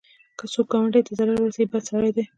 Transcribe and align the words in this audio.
که 0.37 0.45
څوک 0.53 0.67
ګاونډي 0.71 1.01
ته 1.07 1.11
ضرر 1.19 1.37
ورسوي، 1.41 1.65
بد 1.71 1.83
سړی 1.91 2.11
دی 2.15 2.23